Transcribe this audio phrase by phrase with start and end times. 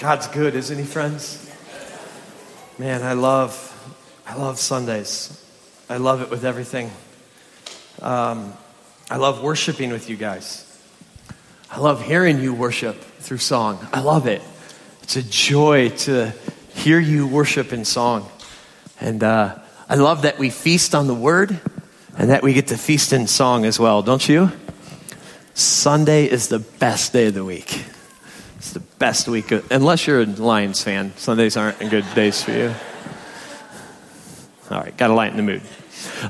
[0.00, 1.46] God's good, isn't he, friends?
[2.78, 3.54] Man, I love,
[4.26, 5.44] I love Sundays.
[5.90, 6.90] I love it with everything.
[8.00, 8.54] Um,
[9.10, 10.66] I love worshiping with you guys.
[11.70, 13.86] I love hearing you worship through song.
[13.92, 14.40] I love it.
[15.02, 16.32] It's a joy to
[16.72, 18.26] hear you worship in song.
[19.02, 21.60] And uh, I love that we feast on the word
[22.16, 24.50] and that we get to feast in song as well, don't you?
[25.52, 27.84] Sunday is the best day of the week.
[29.00, 31.14] Best week, of, unless you're a Lions fan.
[31.16, 32.74] Sundays aren't good days for you.
[34.70, 35.62] All right, got to lighten the mood.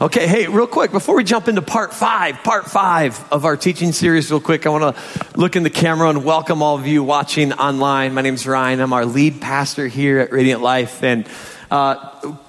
[0.00, 3.90] Okay, hey, real quick, before we jump into part five, part five of our teaching
[3.90, 7.02] series, real quick, I want to look in the camera and welcome all of you
[7.02, 8.14] watching online.
[8.14, 8.78] My name is Ryan.
[8.78, 11.02] I'm our lead pastor here at Radiant Life.
[11.02, 11.28] And
[11.72, 11.96] uh,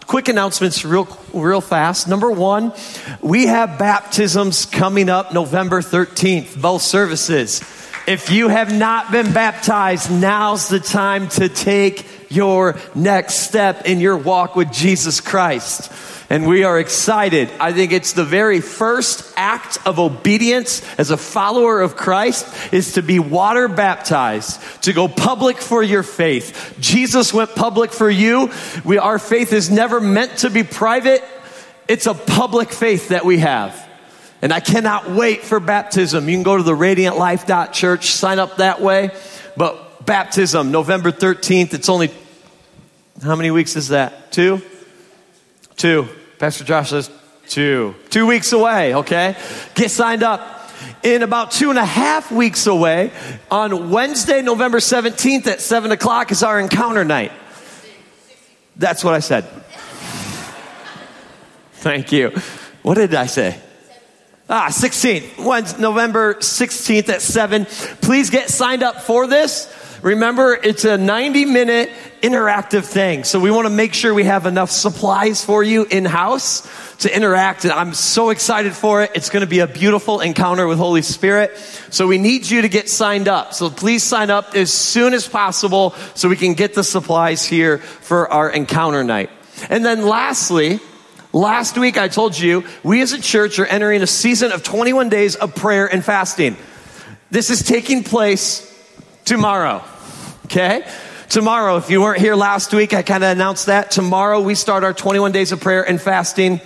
[0.05, 2.07] quick announcements, real, real fast.
[2.07, 2.73] Number one,
[3.21, 7.80] we have baptisms coming up November 13th, both services.
[8.11, 14.01] If you have not been baptized, now's the time to take your next step in
[14.01, 15.89] your walk with Jesus Christ.
[16.29, 17.49] And we are excited.
[17.57, 22.95] I think it's the very first act of obedience as a follower of Christ is
[22.95, 26.75] to be water baptized, to go public for your faith.
[26.81, 28.51] Jesus went public for you.
[28.83, 31.23] We, our faith is never meant to be private.
[31.87, 33.87] It's a public faith that we have.
[34.41, 36.27] And I cannot wait for baptism.
[36.27, 39.11] You can go to the radiantlife.church, sign up that way.
[39.55, 42.09] But baptism, November 13th, it's only,
[43.21, 44.31] how many weeks is that?
[44.31, 44.61] Two?
[45.75, 46.07] Two.
[46.39, 47.11] Pastor Josh says
[47.47, 47.93] two.
[48.09, 49.35] Two weeks away, okay?
[49.75, 50.57] Get signed up.
[51.03, 53.11] In about two and a half weeks away,
[53.51, 57.31] on Wednesday, November 17th at 7 o'clock is our encounter night.
[58.75, 59.43] That's what I said.
[61.73, 62.31] Thank you.
[62.81, 63.59] What did I say?
[64.53, 65.45] Ah, 16th.
[65.45, 67.63] Wednesday, November 16th at 7.
[68.01, 69.73] Please get signed up for this.
[70.01, 71.89] Remember, it's a 90 minute
[72.21, 73.23] interactive thing.
[73.23, 77.15] So we want to make sure we have enough supplies for you in house to
[77.15, 77.63] interact.
[77.63, 79.11] And I'm so excited for it.
[79.15, 81.57] It's going to be a beautiful encounter with Holy Spirit.
[81.89, 83.53] So we need you to get signed up.
[83.53, 87.77] So please sign up as soon as possible so we can get the supplies here
[87.77, 89.29] for our encounter night.
[89.69, 90.81] And then lastly,
[91.33, 95.07] Last week I told you we as a church are entering a season of 21
[95.07, 96.57] days of prayer and fasting.
[97.29, 98.67] This is taking place
[99.23, 99.81] tomorrow.
[100.45, 100.85] Okay?
[101.29, 103.91] Tomorrow, if you weren't here last week, I kind of announced that.
[103.91, 106.59] Tomorrow we start our 21 days of prayer and fasting.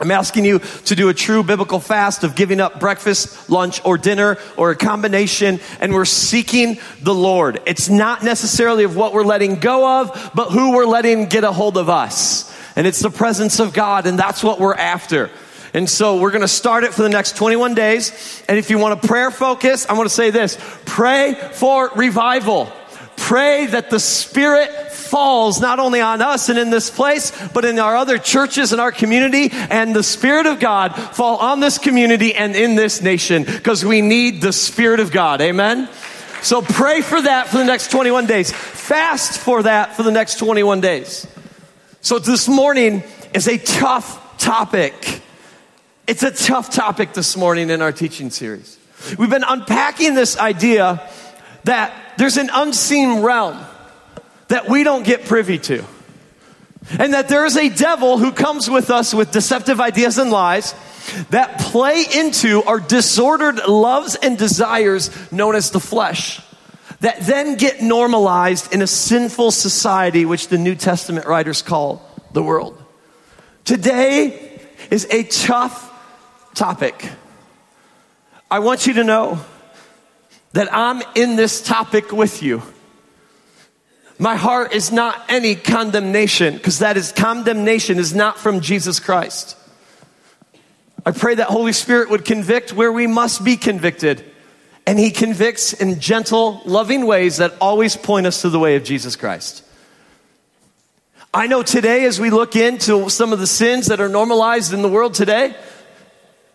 [0.00, 3.96] I'm asking you to do a true biblical fast of giving up breakfast, lunch, or
[3.96, 7.60] dinner, or a combination, and we're seeking the Lord.
[7.66, 11.52] It's not necessarily of what we're letting go of, but who we're letting get a
[11.52, 15.28] hold of us and it's the presence of God, and that's what we're after.
[15.74, 18.42] And so we're going to start it for the next 21 days.
[18.48, 22.72] And if you want a prayer focus, I want to say this pray for revival.
[23.18, 27.78] Pray that the Spirit falls not only on us and in this place, but in
[27.78, 32.34] our other churches and our community, and the Spirit of God fall on this community
[32.34, 35.42] and in this nation, because we need the Spirit of God.
[35.42, 35.86] Amen?
[36.40, 38.50] So pray for that for the next 21 days.
[38.50, 41.26] Fast for that for the next 21 days.
[42.02, 43.02] So this morning
[43.34, 45.20] is a tough topic.
[46.06, 48.78] It's a tough topic this morning in our teaching series.
[49.18, 51.06] We've been unpacking this idea
[51.64, 53.58] that there's an unseen realm
[54.48, 55.84] that we don't get privy to.
[56.98, 60.74] And that there is a devil who comes with us with deceptive ideas and lies
[61.28, 66.40] that play into our disordered loves and desires known as the flesh
[67.00, 72.42] that then get normalized in a sinful society, which the New Testament writers call the
[72.42, 72.82] world.
[73.64, 75.88] Today is a tough
[76.54, 77.08] topic.
[78.50, 79.40] I want you to know
[80.52, 82.62] that I'm in this topic with you.
[84.18, 89.56] My heart is not any condemnation because that is condemnation is not from Jesus Christ.
[91.06, 94.29] I pray that Holy Spirit would convict where we must be convicted
[94.86, 98.84] and he convicts in gentle, loving ways that always point us to the way of
[98.84, 99.64] Jesus Christ.
[101.32, 104.82] I know today, as we look into some of the sins that are normalized in
[104.82, 105.54] the world today,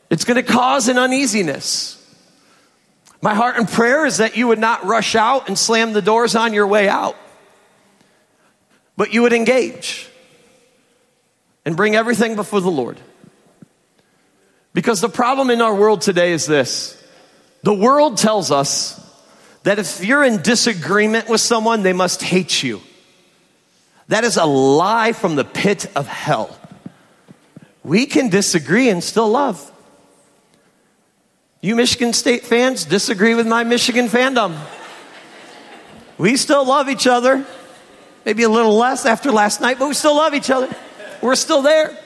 [0.09, 2.01] it's going to cause an uneasiness.
[3.21, 6.35] My heart and prayer is that you would not rush out and slam the doors
[6.35, 7.15] on your way out,
[8.97, 10.09] but you would engage
[11.63, 13.00] and bring everything before the Lord.
[14.73, 17.01] Because the problem in our world today is this
[17.65, 19.01] the world tells us
[19.63, 22.79] that if you're in disagreement with someone, they must hate you.
[24.07, 26.56] That is a lie from the pit of hell.
[27.83, 29.71] We can disagree and still love.
[31.59, 34.56] You Michigan State fans disagree with my Michigan fandom.
[36.19, 37.47] We still love each other.
[38.25, 40.69] Maybe a little less after last night, but we still love each other.
[41.19, 41.97] We're still there.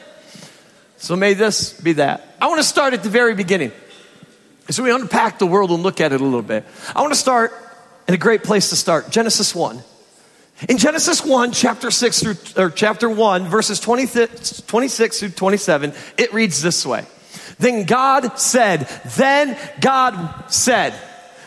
[0.95, 2.25] So may this be that.
[2.39, 3.73] I want to start at the very beginning.
[4.69, 6.65] So we unpack the world and look at it a little bit.
[6.95, 7.53] I want to start
[8.07, 9.81] in a great place to start Genesis 1.
[10.67, 16.33] In Genesis 1, chapter 6 through, or chapter 1, verses 26, 26 through 27, it
[16.33, 17.05] reads this way.
[17.57, 18.81] Then God said,
[19.17, 20.93] then God said,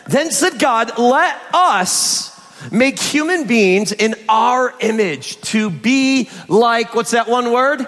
[0.07, 2.31] then said God, let us
[2.71, 7.85] make human beings in our image to be like, what's that one word?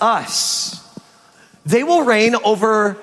[0.00, 0.76] Us.
[1.64, 2.96] They will reign over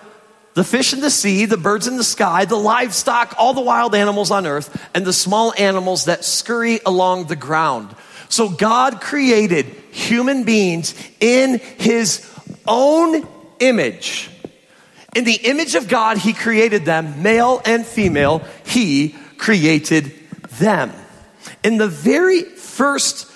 [0.58, 3.94] the fish in the sea, the birds in the sky, the livestock, all the wild
[3.94, 7.96] animals on earth, and the small animals that scurry along the ground.
[8.28, 12.28] So God created human beings in his
[12.68, 13.28] own
[13.60, 14.32] image.
[15.16, 20.12] In the image of God, he created them, male and female, he created
[20.54, 20.92] them.
[21.64, 23.32] In the very first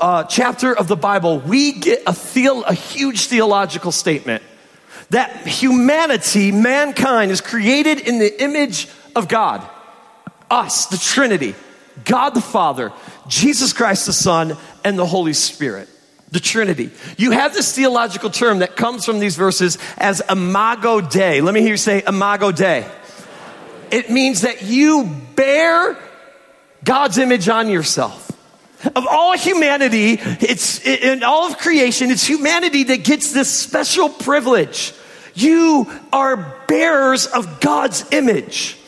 [0.00, 4.42] uh, chapter of the Bible, we get a, theo- a huge theological statement
[5.10, 9.62] that humanity, mankind, is created in the image of God.
[10.50, 11.54] Us, the Trinity,
[12.04, 12.92] God the Father,
[13.28, 15.88] Jesus Christ the Son, and the Holy Spirit.
[16.30, 16.90] The Trinity.
[17.16, 21.40] You have this theological term that comes from these verses as imago Dei.
[21.40, 22.86] Let me hear you say imago Dei.
[23.90, 25.96] It means that you bear
[26.82, 28.33] God's image on yourself.
[28.94, 34.92] Of all humanity, it's in all of creation, it's humanity that gets this special privilege.
[35.34, 38.78] You are bearers of God's image.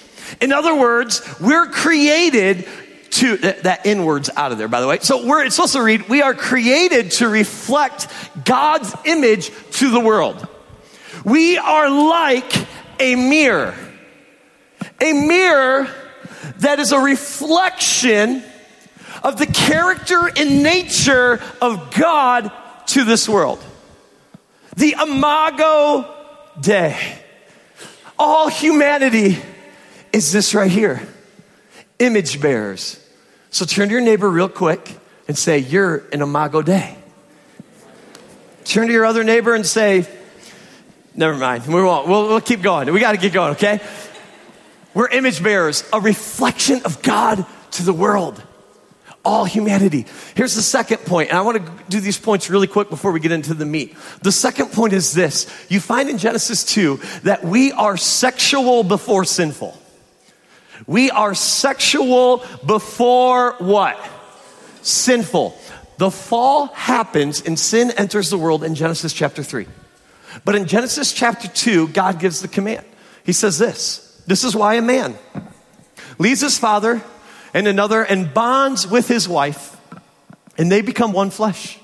[0.40, 2.66] In other words, we're created
[3.12, 4.98] to that inwards out of there, by the way.
[5.00, 8.08] So we're it's supposed to read, we are created to reflect
[8.44, 10.46] God's image to the world.
[11.24, 12.52] We are like
[13.00, 13.74] a mirror.
[15.00, 15.88] A mirror
[16.58, 18.42] that is a reflection
[19.26, 22.52] of the character and nature of God
[22.86, 23.58] to this world.
[24.76, 26.08] The imago
[26.60, 26.96] Dei.
[28.16, 29.36] All humanity
[30.12, 31.02] is this right here
[31.98, 33.04] image bearers.
[33.50, 34.96] So turn to your neighbor real quick
[35.26, 36.96] and say, You're an imago Dei.
[38.64, 40.06] Turn to your other neighbor and say,
[41.16, 42.06] Never mind, we won't.
[42.06, 42.92] We'll, we'll keep going.
[42.92, 43.80] We got to get going, okay?
[44.94, 48.40] We're image bearers, a reflection of God to the world
[49.26, 50.06] all humanity.
[50.36, 53.18] Here's the second point, and I want to do these points really quick before we
[53.18, 53.96] get into the meat.
[54.22, 59.24] The second point is this you find in Genesis 2 that we are sexual before
[59.24, 59.76] sinful.
[60.86, 63.98] We are sexual before what?
[64.82, 65.58] Sinful.
[65.98, 69.66] The fall happens and sin enters the world in Genesis chapter 3.
[70.44, 72.84] But in Genesis chapter 2, God gives the command.
[73.24, 75.16] He says this This is why a man
[76.18, 77.02] leaves his father
[77.56, 79.74] and another and bonds with his wife,
[80.58, 81.78] and they become one flesh.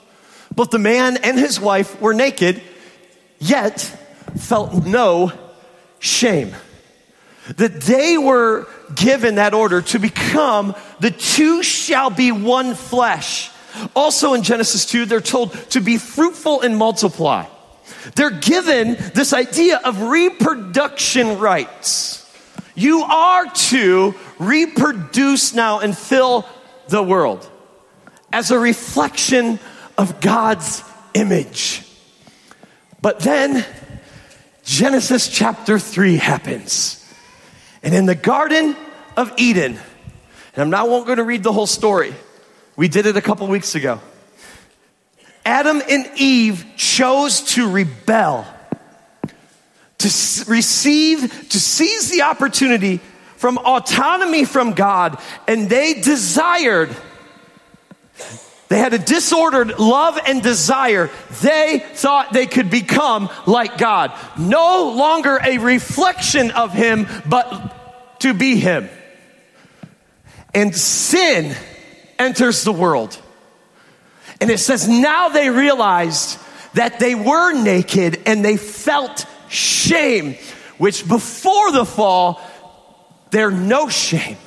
[0.54, 2.60] Both the man and his wife were naked,
[3.38, 3.80] yet
[4.36, 5.32] felt no
[5.98, 6.54] shame.
[7.56, 13.50] That they were given that order to become the two shall be one flesh.
[13.96, 17.46] Also in Genesis 2, they're told to be fruitful and multiply.
[18.14, 22.21] They're given this idea of reproduction rights.
[22.74, 26.46] You are to reproduce now and fill
[26.88, 27.48] the world
[28.32, 29.58] as a reflection
[29.98, 30.82] of God's
[31.14, 31.86] image.
[33.00, 33.64] But then
[34.64, 36.98] Genesis chapter 3 happens.
[37.82, 38.76] And in the Garden
[39.16, 39.78] of Eden,
[40.54, 42.14] and I'm not going to read the whole story,
[42.76, 44.00] we did it a couple weeks ago.
[45.44, 48.46] Adam and Eve chose to rebel
[50.02, 53.00] to receive, to seize the opportunity
[53.36, 56.94] from autonomy from God, and they desired,
[58.68, 61.10] they had a disordered love and desire.
[61.42, 64.12] They thought they could become like God.
[64.38, 68.88] No longer a reflection of Him, but to be Him.
[70.54, 71.56] And sin
[72.18, 73.18] enters the world.
[74.40, 76.38] And it says, now they realized
[76.74, 80.36] that they were naked and they felt shame,
[80.78, 82.40] which before the fall,
[83.30, 84.38] there no shame.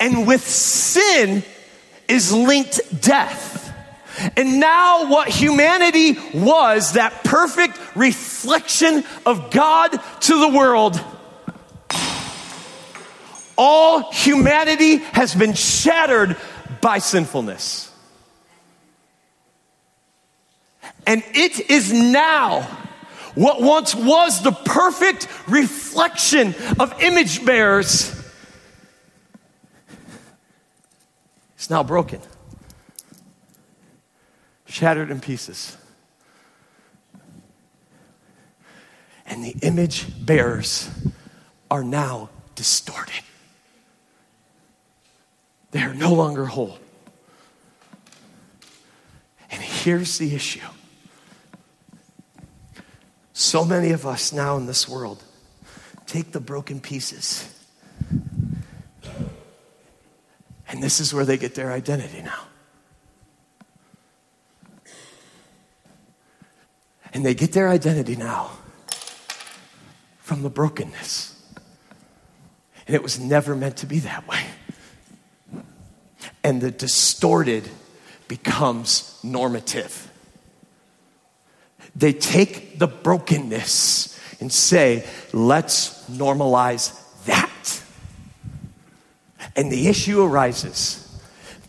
[0.00, 1.42] And with sin
[2.08, 3.62] is linked death.
[4.36, 9.88] And now, what humanity was, that perfect reflection of God
[10.20, 11.00] to the world,
[13.58, 16.36] all humanity has been shattered
[16.80, 17.90] by sinfulness.
[21.06, 22.83] And it is now
[23.34, 28.14] what once was the perfect reflection of image bearers
[31.58, 32.20] is now broken,
[34.66, 35.76] shattered in pieces.
[39.26, 40.90] And the image bearers
[41.70, 43.24] are now distorted.
[45.70, 46.78] They are no longer whole.
[49.50, 50.60] And here's the issue
[53.34, 55.22] so many of us now in this world
[56.06, 57.52] take the broken pieces,
[60.68, 62.40] and this is where they get their identity now.
[67.12, 68.50] And they get their identity now
[70.18, 71.30] from the brokenness.
[72.86, 74.44] And it was never meant to be that way.
[76.42, 77.68] And the distorted
[78.26, 80.10] becomes normative.
[81.96, 87.82] They take the brokenness and say, let's normalize that.
[89.56, 91.00] And the issue arises.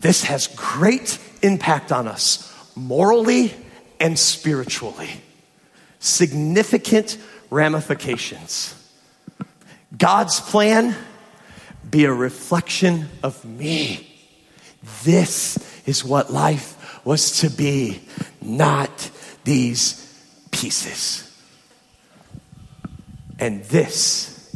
[0.00, 3.54] This has great impact on us morally
[4.00, 5.10] and spiritually.
[6.00, 7.18] Significant
[7.50, 8.74] ramifications.
[9.96, 10.94] God's plan
[11.88, 14.06] be a reflection of me.
[15.04, 15.56] This
[15.86, 18.02] is what life was to be,
[18.42, 19.10] not
[19.44, 20.05] these
[20.56, 21.22] pieces.
[23.38, 24.54] And this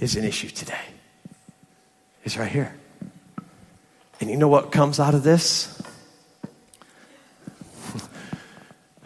[0.00, 0.74] is an issue today.
[2.24, 2.74] It's right here.
[4.20, 5.80] And you know what comes out of this?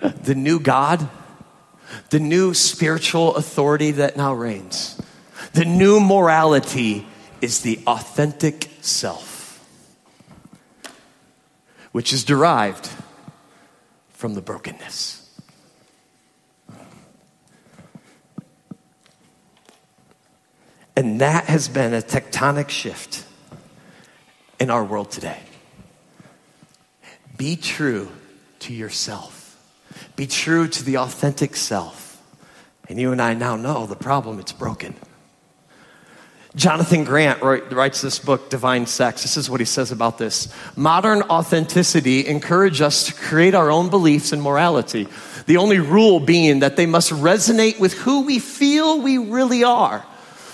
[0.22, 1.06] the new God,
[2.08, 5.00] the new spiritual authority that now reigns,
[5.52, 7.06] the new morality
[7.42, 9.62] is the authentic self,
[11.92, 12.88] which is derived
[14.10, 15.19] from the brokenness.
[21.00, 23.24] And that has been a tectonic shift
[24.58, 25.40] in our world today.
[27.38, 28.10] Be true
[28.58, 29.58] to yourself.
[30.14, 32.22] Be true to the authentic self.
[32.86, 34.94] And you and I now know the problem, it's broken.
[36.54, 39.22] Jonathan Grant writes this book, Divine Sex.
[39.22, 40.52] This is what he says about this.
[40.76, 45.08] Modern authenticity encourages us to create our own beliefs and morality.
[45.46, 50.04] The only rule being that they must resonate with who we feel we really are.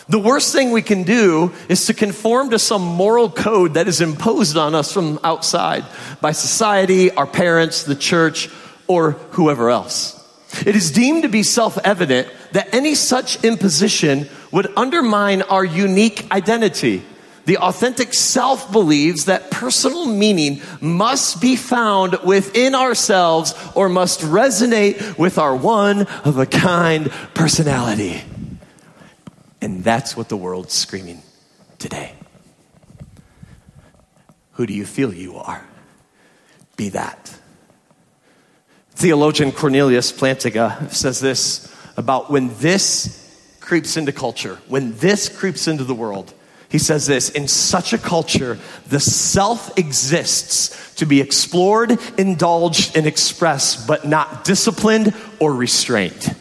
[0.08, 4.00] The worst thing we can do is to conform to some moral code that is
[4.00, 5.84] imposed on us from outside
[6.20, 8.48] by society, our parents, the church,
[8.86, 10.12] or whoever else.
[10.64, 16.30] It is deemed to be self evident that any such imposition would undermine our unique
[16.30, 17.02] identity.
[17.46, 25.18] The authentic self believes that personal meaning must be found within ourselves or must resonate
[25.18, 28.22] with our one of a kind personality.
[29.66, 31.22] And that's what the world's screaming
[31.80, 32.14] today.
[34.52, 35.66] Who do you feel you are?
[36.76, 37.36] Be that.
[38.92, 45.82] Theologian Cornelius Plantinga says this about when this creeps into culture, when this creeps into
[45.82, 46.32] the world.
[46.68, 53.04] He says this In such a culture, the self exists to be explored, indulged, and
[53.04, 56.36] expressed, but not disciplined or restrained.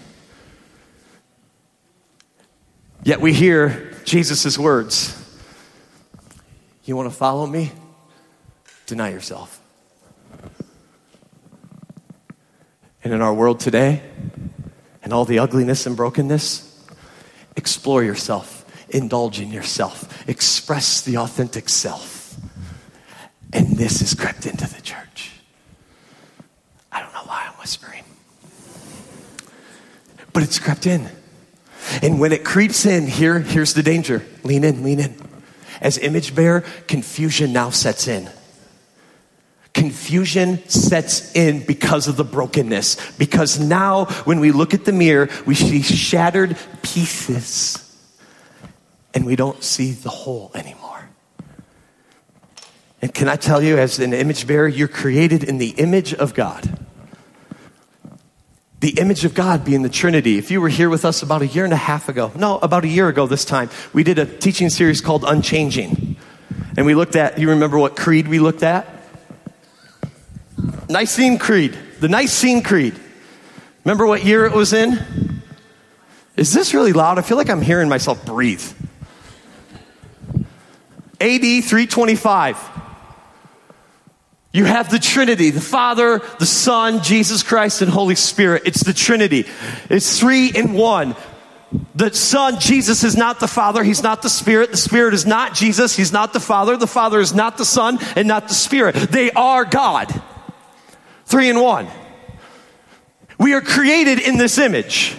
[3.05, 5.15] Yet we hear Jesus' words
[6.85, 7.71] You want to follow me?
[8.87, 9.61] Deny yourself.
[13.03, 14.01] And in our world today,
[15.03, 16.83] and all the ugliness and brokenness,
[17.55, 22.35] explore yourself, indulge in yourself, express the authentic self.
[23.53, 25.31] And this has crept into the church.
[26.91, 28.03] I don't know why I'm whispering,
[30.33, 31.07] but it's crept in.
[32.05, 34.23] And when it creeps in, here, here's the danger.
[34.43, 35.15] Lean in, lean in.
[35.81, 38.29] As image bearer, confusion now sets in.
[39.73, 43.17] Confusion sets in because of the brokenness.
[43.17, 47.81] Because now, when we look at the mirror, we see shattered pieces
[49.15, 51.09] and we don't see the whole anymore.
[53.01, 56.35] And can I tell you, as an image bearer, you're created in the image of
[56.35, 56.84] God
[58.85, 60.37] the image of God being the Trinity.
[60.37, 62.83] If you were here with us about a year and a half ago, no, about
[62.83, 66.17] a year ago this time, we did a teaching series called Unchanging.
[66.77, 68.87] And we looked at, you remember what creed we looked at?
[70.87, 72.93] Nicene Creed, the Nicene Creed.
[73.85, 75.41] Remember what year it was in?
[76.37, 77.17] Is this really loud?
[77.17, 78.61] I feel like I'm hearing myself breathe.
[81.19, 82.74] AD 325.
[84.55, 88.61] You have the Trinity, the Father, the Son, Jesus Christ, and Holy Spirit.
[88.63, 89.45] It's the Trinity.
[89.89, 91.17] It's three in one.
[91.93, 93.83] The Son, Jesus, is not the Father.
[93.83, 94.71] He's not the Spirit.
[94.71, 95.97] The Spirit is not Jesus.
[95.97, 96.77] He's not the Father.
[96.77, 98.95] The Father is not the Son and not the Spirit.
[98.95, 100.21] They are God.
[101.25, 101.89] Three in one.
[103.37, 105.17] We are created in this image.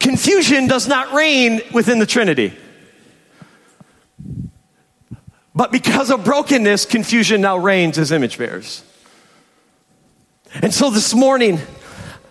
[0.00, 2.52] Confusion does not reign within the Trinity.
[5.54, 8.82] But because of brokenness, confusion now reigns as image bearers.
[10.54, 11.58] And so this morning,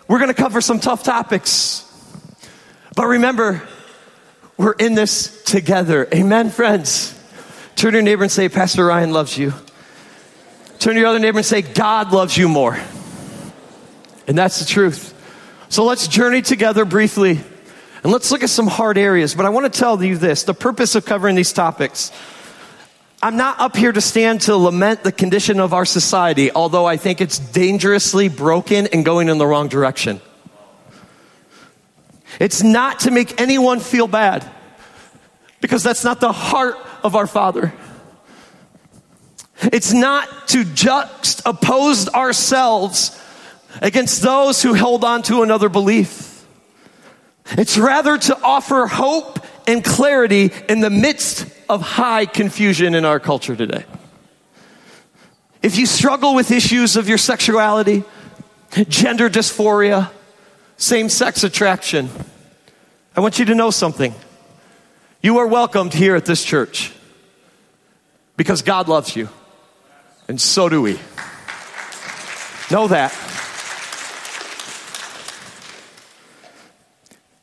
[0.08, 1.88] we're going to cover some tough topics.
[2.96, 3.68] But remember,
[4.58, 6.08] we're in this together.
[6.14, 7.18] Amen, friends.
[7.76, 9.54] Turn to your neighbor and say, Pastor Ryan loves you.
[10.80, 12.80] Turn to your other neighbor and say, God loves you more.
[14.28, 15.18] And that's the truth.
[15.70, 17.40] So let's journey together briefly
[18.04, 19.36] and let's look at some hard areas.
[19.36, 22.12] But I want to tell you this the purpose of covering these topics.
[23.24, 26.98] I'm not up here to stand to lament the condition of our society, although I
[26.98, 30.20] think it's dangerously broken and going in the wrong direction.
[32.40, 34.50] It's not to make anyone feel bad,
[35.60, 37.72] because that's not the heart of our Father.
[39.72, 43.22] It's not to juxtapose ourselves
[43.84, 46.44] against those who hold on to another belief.
[47.52, 53.18] It's rather to offer hope and clarity in the midst of high confusion in our
[53.18, 53.86] culture today.
[55.62, 58.04] If you struggle with issues of your sexuality,
[58.90, 60.12] gender dysphoria,
[60.76, 62.10] same sex attraction,
[63.16, 64.14] I want you to know something.
[65.22, 66.92] You are welcomed here at this church
[68.36, 69.30] because God loves you,
[70.28, 71.00] and so do we.
[72.70, 73.14] Know that.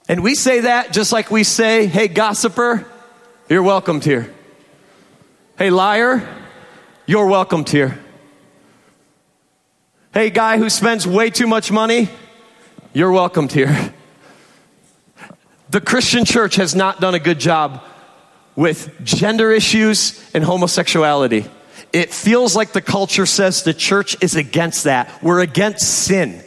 [0.07, 2.85] And we say that just like we say, hey, gossiper,
[3.49, 4.33] you're welcomed here.
[5.57, 6.27] Hey, liar,
[7.07, 7.99] you're welcomed here.
[10.13, 12.09] Hey, guy who spends way too much money,
[12.93, 13.95] you're welcomed here.
[15.71, 17.83] The Christian church has not done a good job
[18.57, 21.47] with gender issues and homosexuality.
[21.93, 25.23] It feels like the culture says the church is against that.
[25.23, 26.43] We're against sin.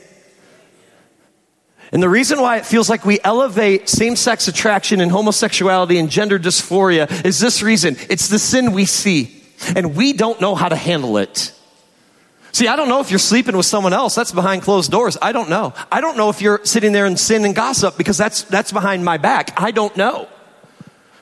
[1.91, 6.09] And the reason why it feels like we elevate same sex attraction and homosexuality and
[6.09, 9.43] gender dysphoria is this reason it's the sin we see,
[9.75, 11.53] and we don't know how to handle it.
[12.53, 14.13] See, I don't know if you're sleeping with someone else.
[14.15, 15.17] That's behind closed doors.
[15.21, 15.73] I don't know.
[15.91, 19.05] I don't know if you're sitting there in sin and gossip because that's, that's behind
[19.05, 19.53] my back.
[19.55, 20.27] I don't know.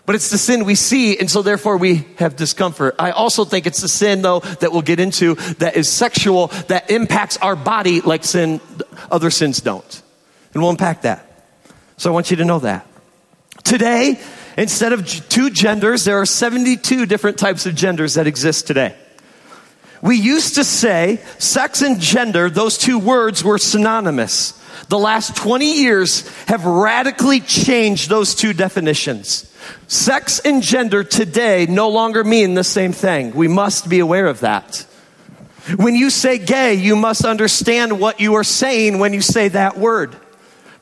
[0.08, 2.96] But it's the sin we see, and so therefore we have discomfort.
[2.98, 6.90] I also think it's the sin, though, that we'll get into that is sexual, that
[6.90, 8.60] impacts our body like sin,
[9.12, 10.02] other sins don't.
[10.60, 11.26] And we'll unpack that.
[11.96, 12.86] So I want you to know that.
[13.64, 14.20] Today,
[14.58, 18.94] instead of two genders, there are 72 different types of genders that exist today.
[20.02, 24.52] We used to say sex and gender, those two words were synonymous.
[24.90, 29.50] The last 20 years have radically changed those two definitions.
[29.88, 33.34] Sex and gender today no longer mean the same thing.
[33.34, 34.86] We must be aware of that.
[35.78, 39.78] When you say gay, you must understand what you are saying when you say that
[39.78, 40.18] word.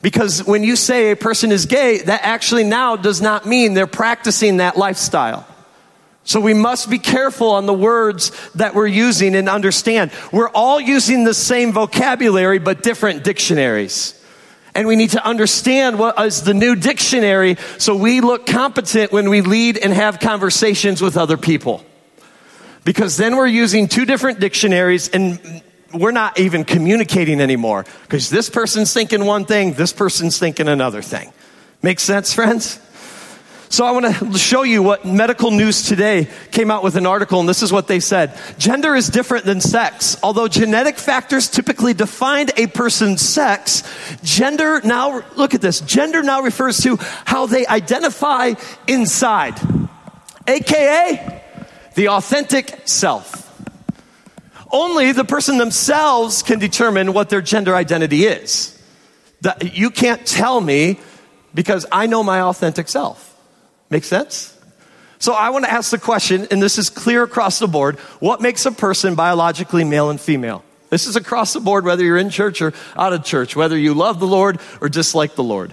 [0.00, 3.86] Because when you say a person is gay, that actually now does not mean they're
[3.86, 5.46] practicing that lifestyle.
[6.22, 10.12] So we must be careful on the words that we're using and understand.
[10.30, 14.14] We're all using the same vocabulary, but different dictionaries.
[14.74, 19.30] And we need to understand what is the new dictionary so we look competent when
[19.30, 21.84] we lead and have conversations with other people.
[22.84, 28.50] Because then we're using two different dictionaries and we're not even communicating anymore because this
[28.50, 31.32] person's thinking one thing, this person's thinking another thing.
[31.82, 32.80] Make sense, friends?
[33.70, 37.38] So I want to show you what Medical News Today came out with an article,
[37.40, 38.34] and this is what they said.
[38.56, 40.16] Gender is different than sex.
[40.22, 43.82] Although genetic factors typically defined a person's sex,
[44.22, 46.96] gender now, look at this, gender now refers to
[47.26, 48.54] how they identify
[48.86, 49.60] inside,
[50.46, 51.42] aka
[51.94, 53.47] the authentic self.
[54.70, 58.78] Only the person themselves can determine what their gender identity is.
[59.62, 60.98] You can't tell me
[61.54, 63.36] because I know my authentic self.
[63.90, 64.54] Make sense?
[65.18, 68.40] So I want to ask the question, and this is clear across the board what
[68.40, 70.64] makes a person biologically male and female?
[70.90, 73.94] This is across the board, whether you're in church or out of church, whether you
[73.94, 75.72] love the Lord or dislike the Lord,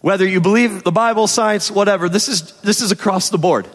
[0.00, 2.08] whether you believe the Bible, science, whatever.
[2.08, 3.66] This is, this is across the board.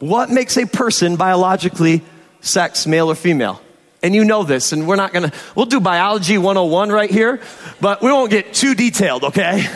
[0.00, 2.02] What makes a person biologically
[2.40, 3.60] sex, male or female?
[4.02, 7.40] And you know this, and we're not gonna, we'll do biology 101 right here,
[7.80, 9.68] but we won't get too detailed, okay?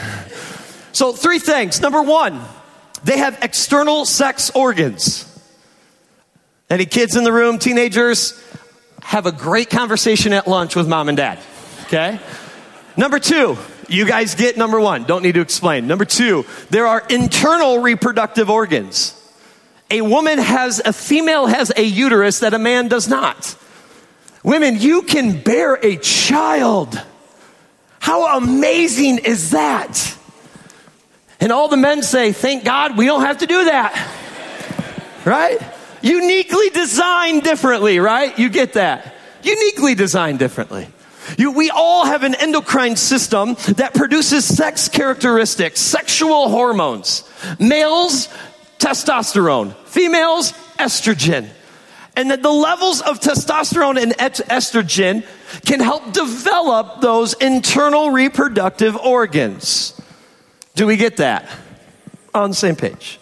[0.92, 1.80] So, three things.
[1.80, 2.40] Number one,
[3.04, 5.24] they have external sex organs.
[6.68, 8.42] Any kids in the room, teenagers,
[9.02, 11.38] have a great conversation at lunch with mom and dad.
[11.84, 12.18] Okay?
[12.96, 13.56] Number two,
[13.88, 15.04] You guys get number one.
[15.04, 15.86] Don't need to explain.
[15.86, 19.12] Number two, there are internal reproductive organs.
[19.90, 23.56] A woman has, a female has a uterus that a man does not.
[24.46, 27.02] Women, you can bear a child.
[27.98, 30.16] How amazing is that?
[31.40, 33.92] And all the men say, Thank God we don't have to do that.
[35.24, 35.58] Right?
[36.00, 38.38] Uniquely designed differently, right?
[38.38, 39.16] You get that.
[39.42, 40.86] Uniquely designed differently.
[41.36, 47.28] You, we all have an endocrine system that produces sex characteristics, sexual hormones.
[47.58, 48.28] Males,
[48.78, 49.74] testosterone.
[49.86, 51.48] Females, estrogen.
[52.16, 55.24] And that the levels of testosterone and estrogen
[55.66, 60.00] can help develop those internal reproductive organs.
[60.74, 61.48] Do we get that?
[62.34, 63.20] On the same page.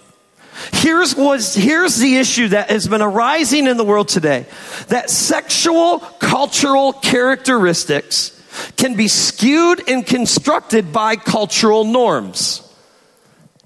[0.73, 4.47] Here's, was, here's the issue that has been arising in the world today
[4.89, 8.31] that sexual cultural characteristics
[8.77, 12.61] can be skewed and constructed by cultural norms.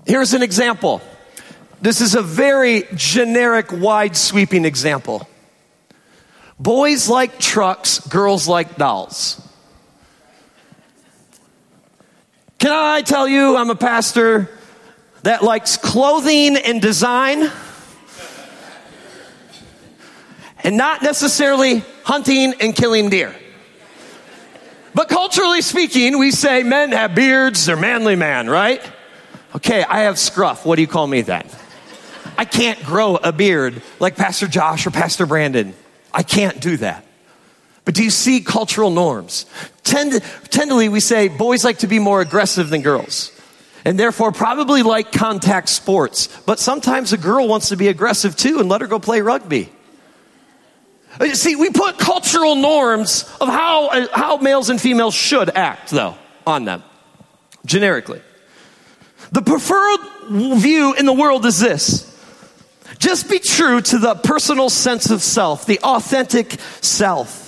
[0.06, 1.02] Here's an example.
[1.80, 5.28] This is a very generic, wide sweeping example.
[6.58, 9.40] Boys like trucks, girls like dolls.
[12.58, 14.50] Can I tell you, I'm a pastor
[15.22, 17.50] that likes clothing and design
[20.64, 23.34] and not necessarily hunting and killing deer.
[24.94, 28.82] But culturally speaking, we say men have beards, they're manly man, right?
[29.54, 30.66] Okay, I have scruff.
[30.66, 31.48] What do you call me then?
[32.38, 35.74] I can't grow a beard like Pastor Josh or Pastor Brandon.
[36.14, 37.04] I can't do that.
[37.84, 39.44] But do you see cultural norms?
[39.82, 43.32] Tend, tenderly, we say boys like to be more aggressive than girls
[43.84, 46.28] and therefore probably like contact sports.
[46.46, 49.72] But sometimes a girl wants to be aggressive too and let her go play rugby.
[51.18, 55.90] Uh, see, we put cultural norms of how, uh, how males and females should act,
[55.90, 56.14] though,
[56.46, 56.84] on them,
[57.64, 58.20] generically.
[59.32, 62.14] The preferred view in the world is this
[62.98, 67.44] just be true to the personal sense of self, the authentic self.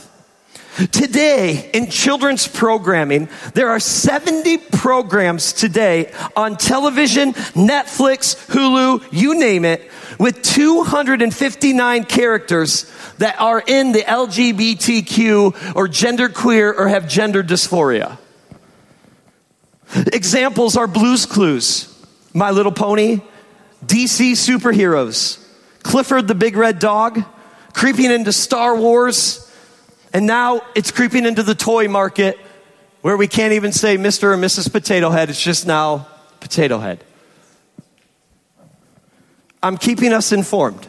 [0.92, 9.64] Today, in children's programming, there are 70 programs today on television, Netflix, Hulu, you name
[9.64, 18.16] it, with 259 characters that are in the LGBTQ or genderqueer or have gender dysphoria.
[20.12, 21.92] Examples are Blues Clues,
[22.32, 23.20] My Little Pony,
[23.84, 25.44] DC Superheroes,
[25.82, 27.24] Clifford the Big Red Dog,
[27.72, 29.50] creeping into Star Wars,
[30.12, 32.38] and now it's creeping into the toy market
[33.00, 34.24] where we can't even say Mr.
[34.24, 34.70] or Mrs.
[34.70, 35.30] Potato Head.
[35.30, 36.06] It's just now
[36.40, 37.02] Potato Head.
[39.62, 40.86] I'm keeping us informed.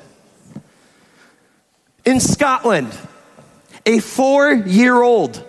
[2.03, 2.97] In Scotland,
[3.85, 5.47] a four year old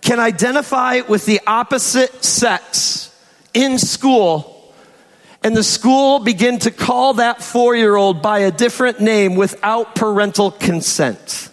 [0.00, 3.10] can identify with the opposite sex
[3.52, 4.53] in school
[5.44, 9.94] and the school begin to call that four year old by a different name without
[9.94, 11.50] parental consent.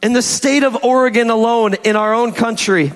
[0.00, 2.92] In the state of Oregon alone, in our own country,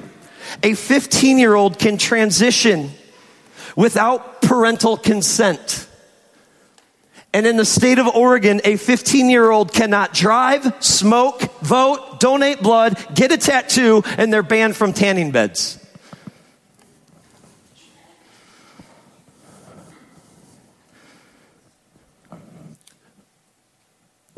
[0.63, 2.93] a 15 year old can transition
[3.75, 5.89] without parental consent.
[7.35, 12.63] And in the state of Oregon, a 15 year old cannot drive, smoke, vote, donate
[12.63, 15.85] blood, get a tattoo, and they're banned from tanning beds.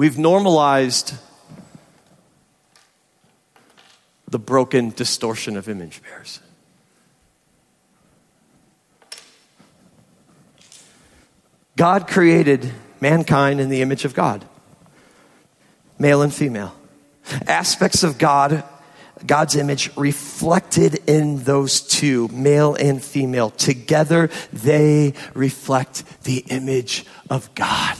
[0.00, 1.12] We've normalized
[4.28, 6.40] the broken distortion of image bearers.
[11.76, 14.42] God created mankind in the image of God,
[15.98, 16.74] male and female.
[17.46, 18.64] Aspects of God,
[19.26, 23.50] God's image reflected in those two, male and female.
[23.50, 27.98] Together, they reflect the image of God.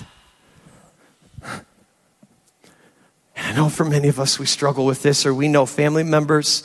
[3.43, 6.63] I know for many of us, we struggle with this, or we know family members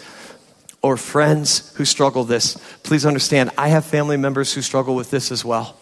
[0.81, 2.57] or friends who struggle this.
[2.83, 5.75] Please understand, I have family members who struggle with this as well.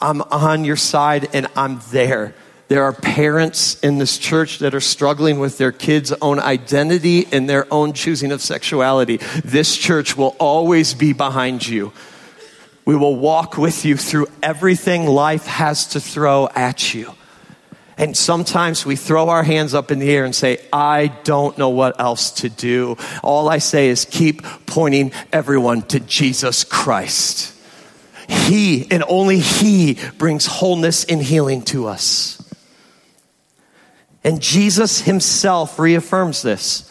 [0.00, 2.34] I'm on your side and I'm there.
[2.68, 7.48] There are parents in this church that are struggling with their kids' own identity and
[7.48, 9.18] their own choosing of sexuality.
[9.44, 11.92] This church will always be behind you.
[12.84, 17.14] We will walk with you through everything life has to throw at you.
[17.98, 21.70] And sometimes we throw our hands up in the air and say, I don't know
[21.70, 22.96] what else to do.
[23.24, 27.52] All I say is keep pointing everyone to Jesus Christ.
[28.28, 32.40] He and only He brings wholeness and healing to us.
[34.22, 36.87] And Jesus Himself reaffirms this.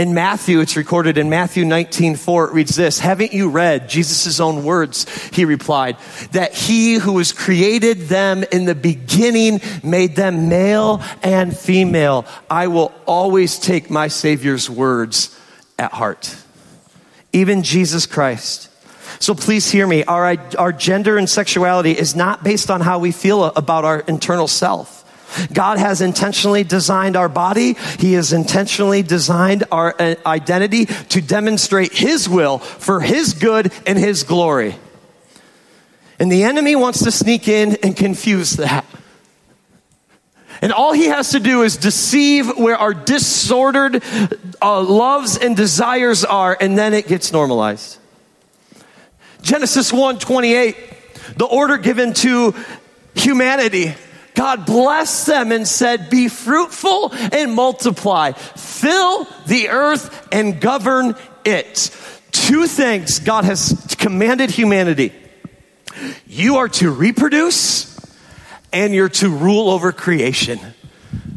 [0.00, 4.40] In Matthew, it's recorded in Matthew 19, 4, it reads this Haven't you read Jesus'
[4.40, 5.04] own words?
[5.28, 5.98] He replied,
[6.32, 12.24] that he who has created them in the beginning made them male and female.
[12.48, 15.38] I will always take my Savior's words
[15.78, 16.34] at heart.
[17.34, 18.70] Even Jesus Christ.
[19.18, 20.02] So please hear me.
[20.04, 24.48] Our, our gender and sexuality is not based on how we feel about our internal
[24.48, 24.99] self.
[25.52, 27.74] God has intentionally designed our body.
[27.98, 33.98] He has intentionally designed our uh, identity to demonstrate His will for His good and
[33.98, 34.76] His glory.
[36.18, 38.84] And the enemy wants to sneak in and confuse that.
[40.62, 44.02] And all he has to do is deceive where our disordered
[44.60, 47.98] uh, loves and desires are, and then it gets normalized.
[49.40, 50.76] Genesis 1 28,
[51.36, 52.54] the order given to
[53.14, 53.94] humanity
[54.40, 61.94] God blessed them and said, Be fruitful and multiply, fill the earth and govern it.
[62.32, 65.12] Two things God has commanded humanity
[66.26, 68.00] you are to reproduce
[68.72, 70.58] and you're to rule over creation.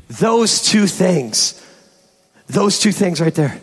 [0.07, 1.61] Those two things,
[2.47, 3.59] those two things right there.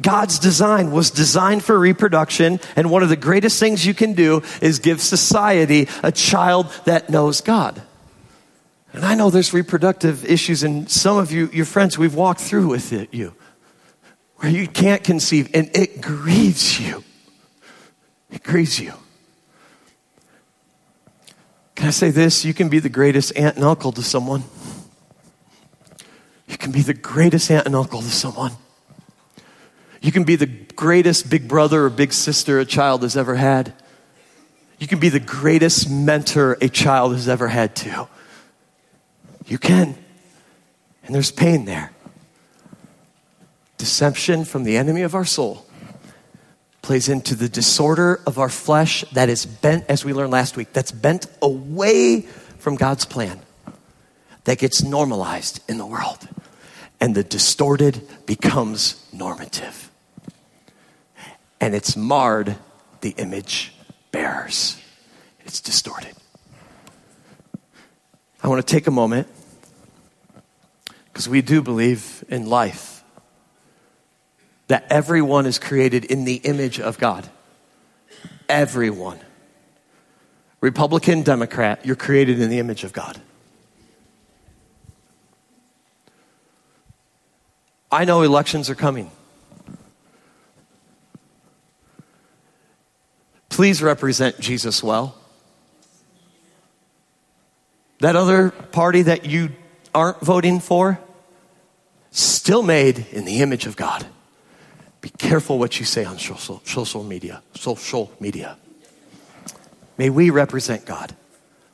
[0.00, 4.42] God's design was designed for reproduction, and one of the greatest things you can do
[4.62, 7.82] is give society a child that knows God.
[8.94, 12.68] And I know there's reproductive issues, and some of you, your friends, we've walked through
[12.68, 13.34] with it, you,
[14.36, 17.02] where you can't conceive, and it grieves you.
[18.30, 18.92] It grieves you.
[21.74, 22.44] Can I say this?
[22.44, 24.44] You can be the greatest aunt and uncle to someone.
[26.46, 28.52] You can be the greatest aunt and uncle to someone.
[30.00, 33.74] You can be the greatest big brother or big sister a child has ever had.
[34.78, 38.06] You can be the greatest mentor a child has ever had, too.
[39.46, 39.96] You can.
[41.04, 41.90] And there's pain there.
[43.76, 45.66] Deception from the enemy of our soul
[46.80, 50.72] plays into the disorder of our flesh that is bent, as we learned last week,
[50.72, 52.22] that's bent away
[52.58, 53.40] from God's plan,
[54.44, 56.28] that gets normalized in the world.
[57.00, 59.90] And the distorted becomes normative.
[61.60, 62.56] And it's marred
[63.00, 63.74] the image
[64.12, 64.80] bearers.
[65.44, 66.14] It's distorted.
[68.44, 69.26] I want to take a moment
[71.06, 73.02] because we do believe in life
[74.68, 77.26] that everyone is created in the image of God.
[78.46, 79.18] Everyone.
[80.60, 83.18] Republican, Democrat, you're created in the image of God.
[87.90, 89.10] I know elections are coming.
[93.48, 95.16] Please represent Jesus well.
[98.04, 99.52] That other party that you
[99.94, 101.00] aren't voting for,
[102.10, 104.04] still made in the image of God.
[105.00, 107.42] Be careful what you say on social, social media.
[107.54, 108.58] Social media.
[109.96, 111.16] May we represent God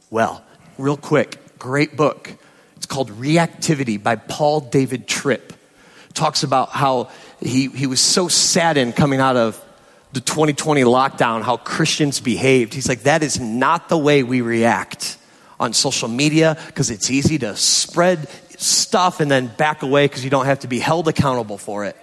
[0.08, 0.44] well.
[0.78, 2.36] Real quick, great book.
[2.76, 5.52] It's called Reactivity by Paul David Tripp.
[6.14, 9.60] Talks about how he, he was so saddened coming out of
[10.12, 12.72] the 2020 lockdown, how Christians behaved.
[12.72, 15.16] He's like, that is not the way we react
[15.60, 20.30] on social media because it's easy to spread stuff and then back away because you
[20.30, 21.96] don't have to be held accountable for it.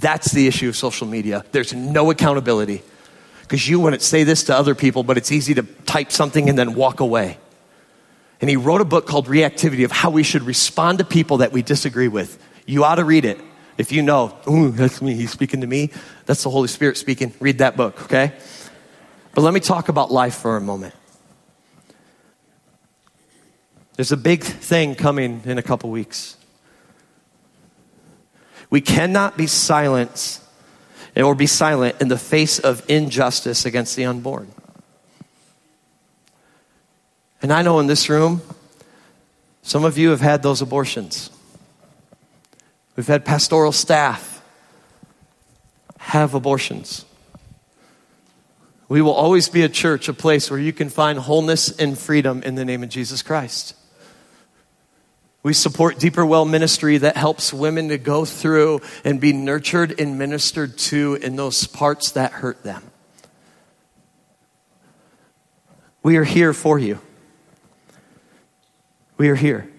[0.00, 1.44] That's the issue of social media.
[1.52, 2.82] There's no accountability
[3.42, 6.58] because you wouldn't say this to other people, but it's easy to type something and
[6.58, 7.38] then walk away.
[8.40, 11.52] And he wrote a book called Reactivity of how we should respond to people that
[11.52, 12.42] we disagree with.
[12.64, 13.38] You ought to read it.
[13.76, 15.90] If you know, ooh, that's me, he's speaking to me,
[16.26, 18.32] that's the Holy Spirit speaking, read that book, okay?
[19.34, 20.94] But let me talk about life for a moment.
[24.00, 26.38] There's a big thing coming in a couple weeks.
[28.70, 30.40] We cannot be silent
[31.14, 34.50] or be silent in the face of injustice against the unborn.
[37.42, 38.40] And I know in this room,
[39.60, 41.28] some of you have had those abortions.
[42.96, 44.42] We've had pastoral staff
[45.98, 47.04] have abortions.
[48.88, 52.42] We will always be a church, a place where you can find wholeness and freedom
[52.42, 53.74] in the name of Jesus Christ.
[55.42, 60.18] We support Deeper Well Ministry that helps women to go through and be nurtured and
[60.18, 62.82] ministered to in those parts that hurt them.
[66.02, 66.98] We are here for you.
[69.16, 69.70] We are here.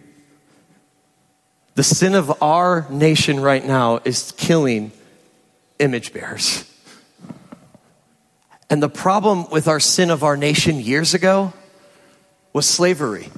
[1.75, 4.91] The sin of our nation right now is killing
[5.79, 6.65] image bearers.
[8.69, 11.53] And the problem with our sin of our nation years ago
[12.53, 13.29] was slavery.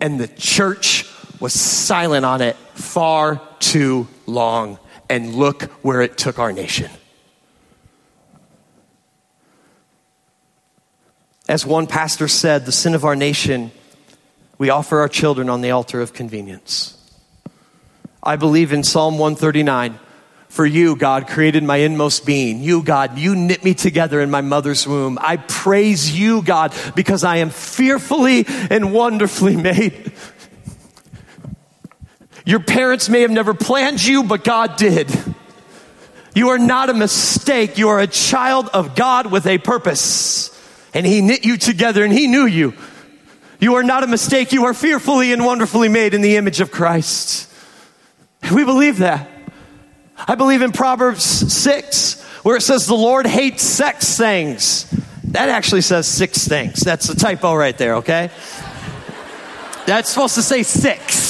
[0.00, 1.04] And the church
[1.40, 4.78] was silent on it far too long.
[5.08, 6.88] and look where it took our nation.
[11.48, 13.72] As one pastor said, the sin of our nation,
[14.56, 16.96] we offer our children on the altar of convenience.
[18.22, 19.98] I believe in Psalm 139.
[20.48, 22.60] For you, God, created my inmost being.
[22.62, 25.18] You, God, you knit me together in my mother's womb.
[25.20, 30.12] I praise you, God, because I am fearfully and wonderfully made.
[32.50, 35.08] Your parents may have never planned you, but God did.
[36.34, 37.78] You are not a mistake.
[37.78, 40.50] You are a child of God with a purpose
[40.92, 42.74] and he knit you together and he knew you.
[43.60, 44.50] You are not a mistake.
[44.50, 47.48] You are fearfully and wonderfully made in the image of Christ.
[48.52, 49.28] We believe that.
[50.18, 54.90] I believe in Proverbs 6, where it says the Lord hates sex things.
[55.22, 56.80] That actually says six things.
[56.80, 58.32] That's a typo right there, okay?
[59.86, 61.29] That's supposed to say six.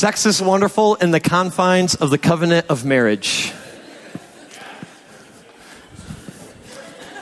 [0.00, 3.52] Sex is wonderful in the confines of the covenant of marriage.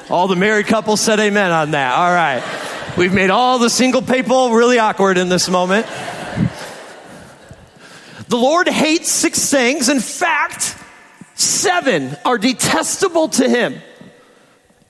[0.08, 1.96] All the married couples said amen on that.
[1.96, 2.40] All right.
[2.96, 5.86] We've made all the single people really awkward in this moment.
[8.28, 9.88] The Lord hates six things.
[9.88, 10.76] In fact,
[11.34, 13.82] seven are detestable to him